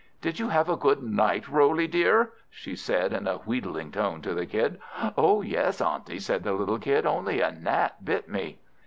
"Did 0.19 0.39
you 0.39 0.49
have 0.49 0.67
a 0.67 0.75
good 0.75 1.03
night, 1.03 1.47
Roley 1.47 1.85
dear?" 1.87 2.31
said 2.49 2.79
she 3.11 3.15
in 3.15 3.27
a 3.27 3.37
wheedling 3.37 3.91
tone 3.91 4.19
to 4.23 4.33
the 4.33 4.47
Kid. 4.47 4.79
"Oh 5.15 5.43
yes, 5.43 5.79
Auntie," 5.79 6.17
said 6.17 6.41
the 6.41 6.53
little 6.53 6.79
Kid, 6.79 7.05
"only 7.05 7.39
a 7.39 7.51
gnat 7.51 8.03
bit 8.03 8.27
me." 8.27 8.57